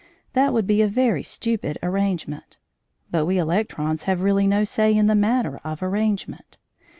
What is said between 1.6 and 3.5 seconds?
arrangement, but we